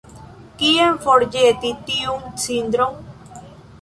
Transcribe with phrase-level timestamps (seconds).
[0.61, 2.99] Kien forĵeti tiun cindron?